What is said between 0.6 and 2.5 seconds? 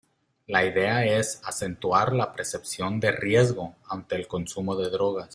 idea es acentuar la